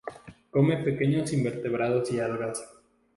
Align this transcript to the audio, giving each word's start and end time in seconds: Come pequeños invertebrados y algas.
Come 0.49 0.77
pequeños 0.79 1.31
invertebrados 1.31 2.11
y 2.11 2.19
algas. 2.19 2.59